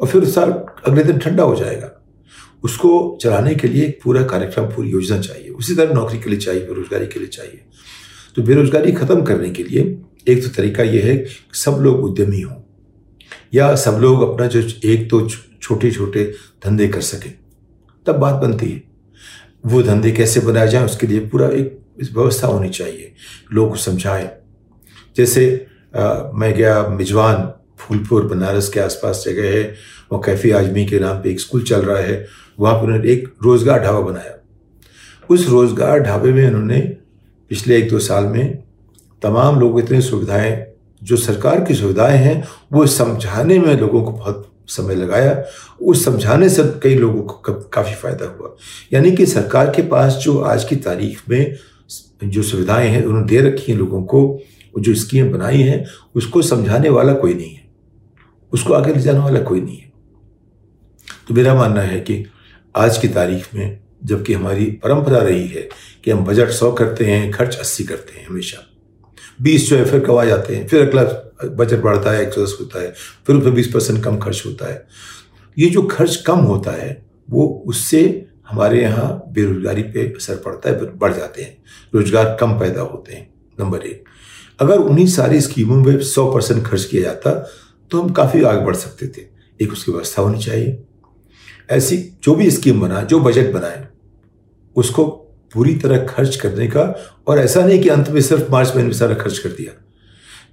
और 0.00 0.08
फिर 0.08 0.22
उत्साह 0.22 0.44
अगले 0.90 1.04
दिन 1.04 1.18
ठंडा 1.18 1.42
हो 1.42 1.56
जाएगा। 1.56 1.95
उसको 2.66 3.18
चलाने 3.22 3.54
के 3.54 3.68
लिए 3.68 3.84
एक 3.84 4.00
पूरा 4.04 4.22
कार्यक्रम 4.26 4.64
पूरी 4.66 4.90
योजना 4.90 5.20
चाहिए। 5.20 5.48
उसी 5.50 5.74
तरह 5.74 5.94
नौकरी 5.94 6.18
के 6.18 6.30
लिए 6.30 6.38
चाहिए 6.38 6.62
बेरोजगारी 6.62 7.06
के 7.06 7.20
लिए 7.20 7.28
चाहिए। 7.28 7.60
तो 8.36 8.42
बेरोजगारी 8.42 8.92
खत्म 8.92 9.22
करने 9.22 9.50
के 9.50 9.64
लिए 9.64 9.82
एक 10.28 10.42
तो 10.42 10.48
तरीका 10.48 10.82
यह 10.82 11.04
है 11.04 11.16
कि 11.16 11.58
सब 11.58 11.78
लोग 11.80 12.04
उद्यमी 12.04 12.40
हों 12.40 12.56
या 13.54 13.74
सब 13.76 13.98
लोग 14.00 14.22
अपना 14.22 14.46
जो 14.46 14.60
एक 14.84 15.08
तो 15.10 15.28
छोटे 15.28 15.90
छोटे 15.90 16.24
धंधे 16.64 16.88
कर 16.88 17.00
सकें। 17.00 17.32
तब 18.06 18.16
बात 18.16 18.34
बनती 18.42 18.66
है। 18.66 18.82
वो 19.66 19.82
धंधे 19.82 20.10
कैसे 20.12 20.40
बनाए 20.40 20.68
जाए 20.68 20.84
उसके 20.84 21.06
लिए 21.06 21.20
पूरा 21.28 21.48
एक 21.50 21.78
व्यवस्था 22.02 22.46
होनी 22.46 22.68
चाहिए। 22.68 23.12
लोग 23.52 23.70
को 23.70 23.76
समझाए। 23.76 24.30
जैसे 25.16 25.66
आ, 25.96 26.30
मैं 26.34 26.52
गया 26.54 26.88
मिजवान 26.88 27.52
फूलपुर 27.78 28.24
बनारस 28.26 28.68
के 28.68 28.80
आसपास 28.80 29.22
जगह 29.26 29.50
है 29.50 29.62
वो 30.12 30.18
कैफी 30.18 30.50
आजमी 30.50 30.84
के 30.86 30.98
नाम 31.00 31.22
पे 31.22 31.30
एक 31.30 31.40
स्कूल 31.40 31.62
चल 31.62 31.82
रहा 31.82 32.00
है। 32.00 32.16
वहाँ 32.58 32.74
पर 32.74 32.86
उन्होंने 32.86 33.10
एक 33.10 33.28
रोज़गार 33.42 33.80
ढाबा 33.80 34.00
बनाया। 34.00 34.32
उस 35.30 35.48
रोज़गार 35.48 36.00
ढाबे 36.00 36.32
में 36.32 36.46
उन्होंने 36.48 36.80
पिछले 37.50 37.76
एक 37.78 37.88
दो 37.90 37.98
साल 37.98 38.24
में 38.24 38.62
तमाम 39.22 39.60
लोगों 39.60 39.82
इतनी 39.82 40.00
सुविधाएँ, 40.00 40.66
जो 41.02 41.16
सरकार 41.16 41.64
की 41.64 41.74
सुविधाएँ 41.74 42.18
हैं, 42.18 42.44
वो 42.72 42.86
समझाने 42.86 43.58
में 43.58 43.76
लोगों 43.76 44.02
को 44.02 44.12
बहुत 44.12 44.52
समय 44.68 44.94
लगाया। 44.94 45.44
उस 45.82 46.04
समझाने 46.04 46.48
से 46.48 46.62
कई 46.82 46.94
लोगों 46.94 47.22
को 47.22 47.52
काफ़ी 47.54 47.94
फ़ायदा 47.94 48.26
हुआ। 48.26 48.56
यानी 48.92 49.12
कि 49.12 49.26
सरकार 49.26 49.70
के 49.70 49.82
पास 49.82 50.14
जो 50.14 50.38
आज 50.38 50.64
की 50.64 50.76
तारीख 50.76 51.22
में 51.28 51.56
जो 52.24 52.42
सुविधाएँ 52.42 52.88
हैं, 52.88 53.04
उन्होंने 53.04 53.26
दे 53.26 53.40
रखी 53.40 53.72
हैं 53.72 53.78
लोगों 53.78 54.02
को 54.02 54.40
जो 54.78 54.94
स्कीम 54.94 55.32
बनाई 55.32 55.62
हैं, 55.62 55.84
उसको 56.14 56.42
समझाने 56.42 56.88
वाला 56.88 57.12
कोई 57.12 57.34
नहीं 57.34 57.54
है। 57.54 57.64
उसको 58.52 58.74
आगे 58.74 58.92
ले 58.92 59.00
जाने 59.00 59.18
वाला 59.18 59.40
कोई 59.40 59.60
नहीं 59.60 59.76
है। 59.76 59.92
तो 61.28 61.34
मेरा 61.34 61.54
मानना 61.54 61.80
है 61.80 62.00
कि 62.00 62.24
आज 62.76 62.98
की 62.98 63.08
तारीख 63.08 63.54
में 63.54 63.78
जबकि 64.04 64.32
हमारी 64.32 64.64
परंपरा 64.82 65.18
रही 65.18 65.46
है 65.48 65.68
कि 66.04 66.10
हम 66.10 66.24
बजट 66.24 66.50
सौ 66.50 66.70
करते 66.72 67.04
हैं, 67.04 67.30
खर्च 67.32 67.56
अस्सी 67.56 67.84
करते 67.84 68.18
हैं 68.18 68.26
हमेशा। 68.26 68.58
बीस 69.42 69.68
जो 69.68 69.76
है, 69.76 69.84
फिर 69.84 70.00
कवा 70.00 70.24
जाते 70.24 70.56
हैं? 70.56 70.66
फिर 70.66 70.88
अगला 70.88 71.02
बजट 71.56 71.80
बढ़ता 71.80 72.10
है, 72.10 72.26
एक 72.26 72.32
सौ 72.32 72.42
दस 72.42 72.56
होता 72.60 72.82
है, 72.82 72.92
फिर 73.26 73.36
उसमें 73.36 73.54
बीस 73.54 73.70
परसेंट 73.72 74.02
कम 74.04 74.18
खर्च 74.18 74.42
होता 74.46 74.70
है। 74.70 74.86
ये 75.56 75.68
जो 75.68 75.82
खर्च 75.82 76.16
कम 76.16 76.38
होता 76.40 76.70
है, 76.70 77.02
वो 77.30 77.46
उससे 77.66 78.02
हमारे 78.48 78.82
यहाँ 78.82 79.08
बेरोजगारी 79.28 79.82
पे 79.82 80.06
असर 80.16 80.36
पड़ता 80.36 80.70
है 80.70 80.96
बढ़ 80.96 81.12
जाते 81.12 81.42
हैं। 81.42 81.56
रोज़गार 81.94 82.36
कम 82.40 82.58
पैदा 82.58 82.80
होते 82.82 83.14
हैं, 83.14 83.28
नंबर 83.60 83.86
एक। 83.86 84.04
अगर 84.60 84.78
उन्हीं 84.78 85.06
सारी 85.06 85.40
स्कीमों 85.40 85.76
में 85.76 85.98
सौ 86.00 86.30
परसेंट 86.32 86.64
खर्च 86.66 86.84
किया 86.84 87.02
जाता 87.02 87.32
तो 87.90 88.02
हम 88.02 88.12
काफ़ी 88.12 88.42
आगे 88.42 88.64
बढ़ 88.66 88.76
सकते 88.76 89.08
थे। 89.08 89.26
एक 89.60 89.72
उसकी 89.72 89.92
व्यवस्था 89.92 90.22
होनी 90.22 90.38
चाहिए। 90.38 90.85
ऐसी 91.70 92.12
जो 92.22 92.34
भी 92.34 92.50
स्कीम 92.50 92.80
बनाए, 92.80 93.04
जो 93.04 93.20
बजट 93.20 93.52
बनाए, 93.52 93.88
उसको 94.76 95.06
पूरी 95.54 95.74
तरह 95.74 96.06
खर्च 96.06 96.36
करने 96.36 96.66
का 96.66 97.14
और 97.26 97.38
ऐसा 97.38 97.66
नहीं 97.66 97.82
कि 97.82 97.88
अंत 97.88 98.08
में 98.08 98.20
सिर्फ़ 98.20 98.50
मार्च 98.50 98.68
महीने 98.68 98.84
में 98.84 98.94
सारा 98.94 99.14
खर्च 99.14 99.38
कर 99.38 99.48
दिया। 99.48 99.82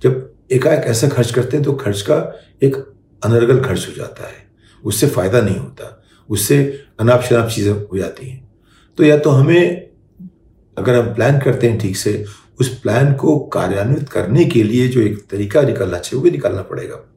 जब 0.03 0.33
एकाएक 0.51 0.83
ऐसा 0.83 1.07
खर्च 1.07 1.31
करते 1.31 1.57
हैं 1.57 1.65
तो 1.65 1.73
खर्च 1.73 2.01
का 2.01 2.39
एक 2.63 2.75
अनर्गल 3.23 3.61
खर्च 3.61 3.87
हो 3.89 3.93
जाता 3.93 4.27
है। 4.27 4.47
उससे 4.85 5.07
फ़ायदा 5.07 5.41
नहीं 5.41 5.57
होता। 5.57 6.03
उससे 6.29 6.83
अनाप 6.99 7.21
शनाप 7.21 7.49
चीज़ें 7.49 7.73
हो 7.73 7.97
जाती 7.97 8.29
हैं। 8.29 8.51
तो 8.97 9.03
या 9.03 9.17
तो 9.17 9.29
हमें, 9.29 9.89
अगर 10.77 10.95
हम 10.95 11.13
प्लान 11.13 11.39
करते 11.39 11.69
हैं 11.69 11.79
ठीक 11.79 11.97
से, 11.97 12.25
उस 12.59 12.79
प्लान 12.79 13.13
को 13.13 13.39
कार्यान्वित 13.39 14.09
करने 14.09 14.45
के 14.45 14.63
लिए 14.63 14.87
जो 14.87 15.01
एक 15.01 15.27
तरीका 15.29 15.61
निकलना 15.61 15.97
चाहिए, 15.97 16.17
वो 16.17 16.23
भी 16.23 16.31
निकालना 16.31 16.61
पड़ेगा। 16.61 17.09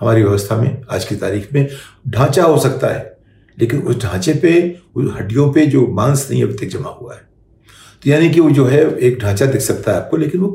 हमारी 0.00 0.22
व्यवस्था 0.22 0.56
में, 0.56 0.84
आज 0.90 1.04
की 1.04 1.16
तारीख 1.16 1.52
में, 1.52 1.68
ढांचा 2.08 2.44
हो 2.44 2.58
सकता 2.58 2.86
है। 2.86 3.17
लेकिन 3.58 3.80
उस 3.80 4.02
ढांचे 4.02 4.34
पे, 4.34 4.80
उस 4.94 5.12
हड्डियों 5.18 5.52
पे 5.52 5.66
जो 5.66 5.86
मांस 5.86 6.28
नहीं 6.30 6.42
अभी 6.42 6.54
तक 6.54 6.66
जमा 6.66 6.90
हुआ 6.90 7.14
है। 7.14 7.20
तो 8.02 8.10
यानी 8.10 8.30
कि 8.30 8.40
वो 8.40 8.50
जो 8.50 8.66
है, 8.66 8.96
एक 8.96 9.18
ढांचा 9.18 9.46
दिख 9.46 9.60
सकता 9.60 9.92
है 9.92 9.98
आपको, 9.98 10.16
लेकिन 10.16 10.40
वो 10.40 10.48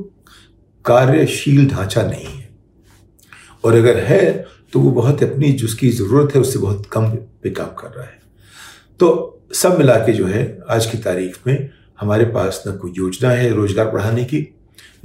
कार्यशील 0.85 1.67
ढांचा 1.69 2.03
नहीं 2.03 2.25
है। 2.25 2.49
और 3.63 3.75
अगर 3.75 3.97
है 3.97 4.45
तो 4.73 4.79
वो 4.79 4.91
बहुत 4.91 5.23
अपनी 5.23 5.51
जिसकी 5.51 5.89
ज़रूरत 5.89 6.35
है, 6.35 6.41
उससे 6.41 6.59
बहुत 6.59 6.85
कम 6.91 7.09
पे 7.43 7.49
काम 7.49 7.67
कर 7.67 7.87
रहा 7.87 8.05
है। 8.05 8.19
तो 8.99 9.39
सब 9.53 9.77
मिला 9.77 9.95
के 9.95 10.13
जो 10.13 10.25
है, 10.27 10.59
आज 10.69 10.85
की 10.85 10.97
तारीख 10.97 11.35
में 11.47 11.69
हमारे 11.99 12.25
पास 12.25 12.63
न 12.67 12.71
कोई 12.77 12.93
योजना 12.97 13.29
है 13.29 13.49
रोज़गार 13.53 13.91
बढ़ाने 13.91 14.23
की, 14.23 14.47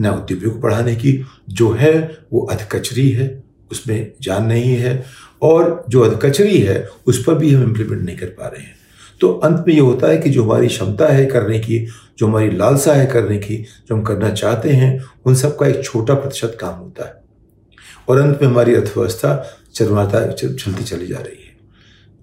न 0.00 0.08
उद्योगों 0.08 0.50
को 0.50 0.58
बढ़ाने 0.58 0.94
की। 0.96 1.26
जो 1.48 1.70
है, 1.72 2.18
वो 2.32 2.40
अधकचरी 2.40 3.08
है, 3.10 3.44
उसमें 3.70 4.12
जान 4.20 4.44
नहीं 4.44 4.74
है। 4.76 5.04
और 5.42 5.84
जो 5.88 6.00
अधकचरी 6.00 6.58
है, 6.58 6.88
उस 7.06 7.24
पर 7.24 7.34
भी 7.34 7.54
हम 7.54 7.62
इम्प्लीमेंट 7.62 8.02
नहीं 8.02 8.16
कर 8.16 8.26
पा 8.26 8.46
रहे 8.46 8.62
हैं। 8.62 8.78
तो 9.20 9.32
अंत 9.32 9.64
में 9.68 9.74
ये 9.74 9.80
होता 9.80 10.06
है 10.06 10.18
कि 10.18 10.30
जो 10.30 10.44
हमारी 10.44 10.66
क्षमता 10.66 11.06
है 11.06 11.26
करने 11.26 11.58
की, 11.58 11.86
जो 12.18 12.26
हमारी 12.26 12.50
लालसा 12.50 12.94
है 12.94 13.06
करने 13.06 13.38
की, 13.38 13.56
जो 13.56 13.94
हम 13.94 14.02
करना 14.02 14.30
चाहते 14.30 14.70
हैं, 14.70 15.04
उन 15.26 15.34
सब 15.34 15.58
का 15.58 15.66
एक 15.66 15.84
छोटा 15.84 16.14
प्रतिशत 16.14 16.56
काम 16.60 16.74
होता 16.74 17.04
है। 17.04 17.22
और 18.08 18.18
अंत 18.18 18.38
में 18.42 18.48
हमारी 18.48 18.74
अर्थव्यवस्था 18.74 19.58
चरमाता 19.74 20.32
चलती 20.32 20.84
चली 20.84 21.06
जा 21.06 21.16
रही 21.16 21.44
है। 21.44 21.48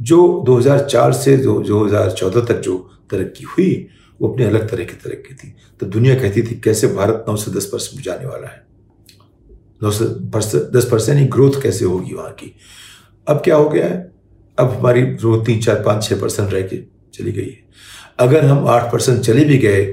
जो 0.01 0.43
2004 0.45 1.13
से 1.13 1.37
जो 1.37 1.61
2014 1.61 2.41
तक 2.41 2.59
जो 2.59 2.91
तरक्की 3.11 3.43
हुई, 3.43 3.87
वो 4.21 4.27
अपनी 4.27 4.45
अलग 4.45 4.69
तरह 4.69 4.83
की 4.83 4.93
तरक्की 4.93 5.33
थी। 5.33 5.55
तो 5.79 5.85
दुनिया 5.85 6.15
कहती 6.15 6.43
थी, 6.43 6.61
कैसे 6.63 6.87
भारत 6.87 7.25
नौ 7.29 7.35
से 7.35 7.51
दस 7.51 7.65
परसेंट 7.65 8.05
जाने 8.05 8.25
वाला 8.25 8.47
है? 8.47 8.65
नौ 9.83 9.91
से, 9.91 10.05
दस 10.71 10.89
परसेंट 10.91 11.31
ग्रोथ 11.31 11.61
कैसे 11.61 11.85
होगी 11.85 12.13
वहाँ 12.13 12.31
की? 12.31 12.55
अब 13.27 13.41
क्या 13.43 13.55
हो 13.55 13.69
गया 13.69 13.85
है? 13.85 14.11
अब 14.57 14.69
हमारी 14.69 15.01
ग्रोथ 15.01 15.45
तीन, 15.45 15.61
चार, 15.61 15.81
पाँच 15.83 16.03
छः 16.03 16.19
परसेंट 16.21 16.53
रह 16.53 16.61
के 16.63 16.77
चली 17.13 17.31
गई 17.31 17.45
है। 17.45 17.63
अगर 18.19 18.45
हम 18.45 18.67
आठ 18.67 18.91
परसेंट 18.91 19.19
चले 19.21 19.43
भी 19.43 19.57
गए, 19.57 19.83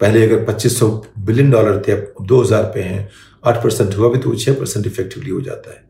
पहले 0.00 0.24
अगर 0.26 0.44
पच्चीस 0.44 0.78
सौ 0.78 0.88
बिलियन 1.18 1.50
डॉलर 1.50 1.82
थे, 1.88 1.92
अब 1.92 2.14
दो 2.22 2.40
हज़ार 2.42 2.64
पे 2.74 2.80
हैं, 2.80 3.08
आठ 3.44 3.62
परसेंट 3.62 3.96
हुआ 3.96 4.08
भी 4.08 4.18
तो 4.18 4.34
छः 4.34 4.58
परसेंट 4.58 4.86
इफेक्टिवली 4.86 5.30
हो 5.30 5.40
जाता 5.40 5.70
है। 5.70 5.82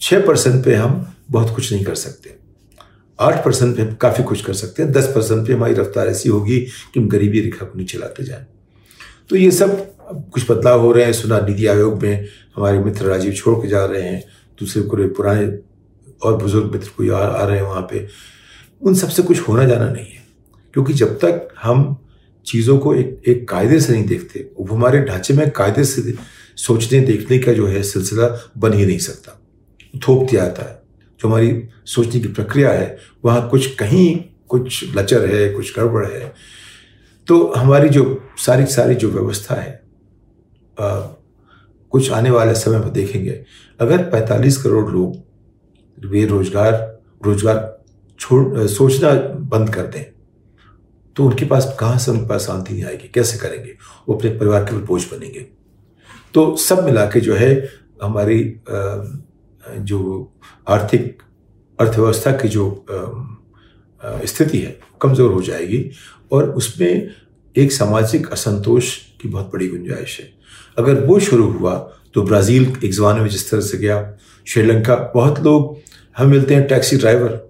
छः 0.00 0.26
परसेंट 0.26 0.64
पे 0.64 0.74
हम 0.74 1.14
बहुत 1.30 1.54
कुछ 1.54 1.72
नहीं 1.72 1.84
कर 1.84 1.94
सकते। 1.94 2.34
आठ 3.18 3.44
परसेंट 3.44 3.76
पे 3.76 3.84
काफ़ी 4.00 4.24
कुछ 4.24 4.44
कर 4.44 4.52
सकते 4.52 4.82
हैं। 4.82 4.92
दस 4.92 5.06
परसेंट 5.06 5.46
पे 5.46 5.52
हमारी 5.52 5.74
रफ्तार 5.74 6.08
ऐसी 6.08 6.28
होगी 6.28 6.58
कि 6.60 7.00
हम 7.00 7.08
गरीबी 7.08 7.40
रेखा 7.40 7.66
को 7.66 7.78
नीचे 7.78 7.98
लाते 7.98 8.24
जाएँ। 8.24 8.46
तो 9.30 9.36
ये 9.36 9.50
सब 9.50 9.76
कुछ 10.32 10.50
बदलाव 10.50 10.80
हो 10.80 10.92
रहे 10.92 11.04
हैं। 11.04 11.12
सुना, 11.12 11.40
नीति 11.40 11.66
आयोग 11.66 12.02
में 12.02 12.26
हमारे 12.56 12.78
मित्र 12.78 13.06
राजीव 13.06 13.32
छोड़ 13.32 13.56
के 13.58 13.68
जा 13.68 13.84
रहे 13.84 14.02
हैं, 14.02 14.22
दूसरे 14.58 14.82
पूरे 14.82 15.06
पुराने 15.08 15.46
और 16.22 16.36
बुज़ुर्ग 16.36 16.72
मित्र 16.72 16.88
कोई 16.96 17.10
आ, 17.10 17.18
आ 17.18 17.44
रहे 17.44 17.56
हैं 17.56 17.64
वहाँ 17.64 17.82
पे 17.82 18.06
उन 18.82 18.94
सबसे 18.94 19.22
कुछ 19.22 19.40
होना 19.40 19.64
जाना 19.64 19.88
नहीं 19.92 20.06
है। 20.06 20.22
क्योंकि 20.72 20.92
जब 20.92 21.18
तक 21.18 21.48
हम 21.62 22.06
चीज़ों 22.46 22.78
को 22.78 22.94
एक 22.94 23.22
एक 23.28 23.48
कायदे 23.48 23.80
से 23.80 23.92
नहीं 23.92 24.04
देखते 24.04 24.50
वो 24.58 24.74
हमारे 24.74 25.02
ढांचे 25.04 25.34
में 25.34 25.50
कायदे 25.50 25.84
से 25.84 26.14
सोचने 26.56 27.00
देखने 27.00 27.38
का 27.38 27.52
जो 27.52 27.66
है 27.66 27.82
सिलसिला 27.82 28.50
बन 28.58 28.72
ही 28.72 28.86
नहीं 28.86 28.98
सकता। 28.98 29.40
थोप 30.08 30.30
दिया 30.30 30.44
जाता 30.44 30.62
है। 30.62 30.82
जो 31.20 31.28
हमारी 31.28 31.68
सोचने 31.86 32.20
की 32.20 32.28
प्रक्रिया 32.28 32.70
है 32.70 32.98
वहाँ 33.24 33.48
कुछ 33.48 33.74
कहीं 33.74 34.24
कुछ 34.48 34.96
लचर 34.96 35.34
है 35.34 35.48
कुछ 35.50 35.78
गड़बड़ 35.78 36.06
है 36.06 36.34
तो 37.26 37.52
हमारी 37.56 37.88
जो 37.88 38.22
सारी 38.38 38.66
सारी 38.66 38.94
जो 38.94 39.08
व्यवस्था 39.10 39.54
है 39.54 39.82
आ, 40.80 41.00
कुछ 41.90 42.10
आने 42.10 42.30
वाले 42.30 42.54
समय 42.54 42.78
में 42.78 42.92
देखेंगे। 42.92 43.44
अगर 43.80 44.10
45 44.10 44.56
करोड़ 44.56 44.90
लोग 44.90 45.29
बेरोजगार 45.98 46.72
रोज़गार 46.72 47.00
रोज़गार 47.24 47.78
छोड़ 48.20 48.66
सोचना 48.68 49.12
बंद 49.50 49.74
कर 49.74 49.86
दें। 49.86 50.04
तो 51.16 51.24
उनके 51.24 51.44
पास 51.44 51.74
कहाँ 51.80 51.98
से 51.98 52.10
उनके 52.10 52.26
पास 52.26 52.46
शांति 52.46 52.72
नहीं 52.72 52.84
आएगी? 52.84 53.08
कैसे 53.14 53.38
करेंगे? 53.38 53.76
वो 54.08 54.14
अपने 54.14 54.30
परिवार 54.30 54.64
के 54.64 54.76
बोझ 54.76 55.02
बनेंगे। 55.04 55.40
तो 56.34 56.56
सब 56.56 56.84
मिला 56.84 57.04
के 57.06 57.20
जो 57.20 57.34
है, 57.34 57.68
हमारी 58.02 58.60
जो 59.80 60.32
आर्थिक 60.68 61.22
अर्थव्यवस्था 61.78 62.32
की 62.32 62.48
जो 62.48 62.84
स्थिति 64.00 64.58
है, 64.58 64.78
कमज़ोर 65.02 65.32
हो 65.32 65.42
जाएगी 65.42 65.90
और 66.32 66.50
उसमें 66.50 67.10
एक 67.56 67.72
सामाजिक 67.72 68.28
असंतोष 68.32 68.96
की 69.20 69.28
बहुत 69.28 69.50
बड़ी 69.52 69.68
गुंजाइश 69.68 70.18
है। 70.20 70.32
अगर 70.78 71.04
वो 71.06 71.18
शुरू 71.20 71.50
हुआ 71.52 71.74
तो 72.14 72.22
ब्राज़ील 72.22 72.72
एक 72.84 72.92
ज़माने 72.92 73.20
में 73.20 73.28
जिस 73.28 73.50
तरह 73.50 73.60
से 73.60 73.78
गया, 73.78 74.16
श्रीलंका, 74.46 74.96
बहुत 75.14 75.40
लोग 75.40 75.76
हम 76.16 76.30
मिलते 76.30 76.54
हैं, 76.54 76.66
टैक्सी 76.68 76.96
ड्राइवर। 76.96 77.40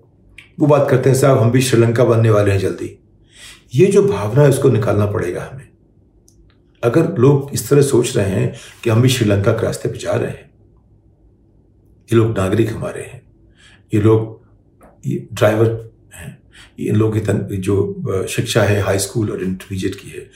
वो 0.60 0.66
बात 0.66 0.86
करते 0.90 1.10
हैं, 1.10 1.16
साहब, 1.16 1.38
हम 1.38 1.50
भी 1.50 1.60
श्रीलंका 1.60 2.04
बनने 2.04 2.30
वाले 2.30 2.50
हैं 2.50 2.58
जल्दी। 2.58 2.96
ये 3.74 3.86
जो 3.86 4.02
भावना 4.02 4.42
है, 4.42 4.48
उसको 4.48 4.68
निकालना 4.68 5.06
पड़ेगा 5.06 5.48
हमें। 5.52 5.68
अगर 6.82 7.16
लोग 7.18 7.50
इस 7.54 7.68
तरह 7.68 7.82
सोच 7.82 8.16
रहे 8.16 8.30
हैं 8.30 8.54
कि 8.84 8.90
हम 8.90 9.02
भी 9.02 9.08
श्रीलंका 9.08 9.52
के 9.52 9.66
रास्ते 9.66 9.88
पर 9.88 9.96
जा 9.96 10.12
रहे 10.12 10.30
हैं, 10.30 10.50
ये 12.08 12.16
लोग 12.16 12.36
नागरिक 12.38 12.72
हमारे 12.72 13.02
हैं। 13.02 13.22
ये 13.94 14.00
लोग, 14.00 14.40
ये 15.06 15.28
ड्राइवर 15.32 15.90
हैं। 16.14 16.38
इन 16.78 16.96
लोगों 16.96 17.20
की 17.20 17.56
जो 17.56 18.26
शिक्षा 18.28 18.62
है, 18.62 18.80
हाई 18.80 18.98
स्कूल 18.98 19.30
और 19.30 19.42
इंटरमीडिएट 19.42 19.94
की 19.94 20.08
है 20.08 20.30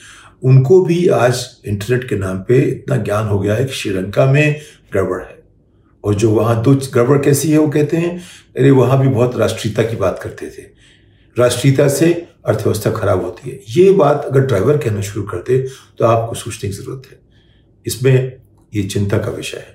उनको 0.45 0.85
भी 0.85 1.09
आज 1.09 1.47
इंटरनेट 1.67 2.09
के 2.09 2.17
नाम 2.17 2.39
पे 2.39 2.59
इतना 2.59 2.97
ज्ञान 2.97 3.29
हो 3.29 3.39
गया 3.39 3.55
है 3.55 3.65
कि 3.65 3.73
श्रीलंका 3.73 4.27
में 4.33 4.61
गड़बड़ 4.95 5.23
है। 5.23 5.39
और 6.05 6.15
जो 6.15 6.31
वहाँ 6.31 6.63
दो 6.63 6.75
गड़बड़ 6.95 7.19
कैसी 7.19 7.51
है 7.51 7.59
वो 7.59 7.69
कहते 7.69 7.97
हैं? 7.97 8.19
अरे, 8.59 8.71
वहाँ 8.71 9.01
भी 9.01 9.09
बहुत 9.09 9.37
राष्ट्रीयता 9.37 9.83
की 9.83 9.97
बात 9.97 10.21
करते 10.23 10.47
थे। 10.47 10.63
राष्ट्रीयता 11.39 11.89
से 11.89 12.29
अर्थव्यवस्था 12.47 12.91
खराब 12.91 13.25
होती 13.25 13.51
है। 13.51 13.61
ये 13.71 13.91
बात 13.91 14.25
अगर 14.25 14.41
ड्राइवर 14.41 14.77
कहना 14.77 15.01
शुरू 15.01 15.27
कर 15.27 15.37
दे 15.37 15.59
तो 15.99 16.05
आपको 16.05 16.35
सोचने 16.35 16.71
की 16.71 16.77
ज़रूरत 16.77 17.11
है। 17.11 17.19
इसमें 17.87 18.37
ये 18.75 18.83
चिंता 18.83 19.19
का 19.19 19.29
विषय 19.29 19.57
है। 19.57 19.75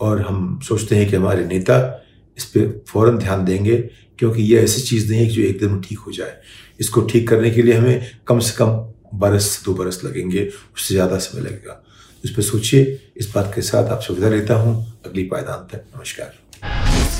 और 0.00 0.20
हम 0.20 0.60
सोचते 0.60 0.96
हैं 0.96 1.10
कि 1.10 1.16
हमारे 1.16 1.44
नेता 1.44 2.04
इस 2.38 2.44
पर 2.44 2.84
फ़ौरन 2.88 3.18
ध्यान 3.18 3.44
देंगे, 3.44 3.76
क्योंकि 4.18 4.42
ये 4.42 4.62
ऐसी 4.62 4.82
चीज़ 4.82 5.10
नहीं 5.10 5.20
है 5.20 5.26
कि 5.26 5.34
जो 5.34 5.42
एकदम 5.42 5.80
ठीक 5.80 5.98
हो 5.98 6.12
जाए। 6.12 6.34
इसको 6.80 7.00
ठीक 7.00 7.28
करने 7.28 7.50
के 7.50 7.62
लिए 7.62 7.74
हमें 7.74 8.10
कम 8.26 8.38
से 8.38 8.56
कम 8.56 8.92
बरस 9.14 9.44
से 9.44 9.62
दो 9.64 9.74
बरस 9.74 10.00
लगेंगे, 10.04 10.50
उससे 10.74 10.94
ज़्यादा 10.94 11.18
समय 11.18 11.40
लगेगा। 11.40 11.84
इस 12.24 12.30
पर 12.30 12.42
सोचिए, 12.42 13.10
इस 13.16 13.32
बात 13.34 13.52
के 13.54 13.62
साथ 13.62 13.84
आप 13.84 14.00
सुविधा 14.00 14.28
लेता 14.28 14.54
हूँ। 14.54 15.00
अगली 15.06 15.24
पायदान 15.24 15.66
तक, 15.72 15.84
नमस्कार। 15.96 17.19